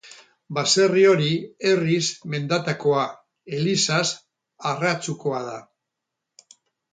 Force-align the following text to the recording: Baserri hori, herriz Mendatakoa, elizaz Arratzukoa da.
Baserri 0.57 1.01
hori, 1.09 1.33
herriz 1.71 2.01
Mendatakoa, 2.35 3.03
elizaz 3.59 4.03
Arratzukoa 4.71 5.45
da. 5.51 5.59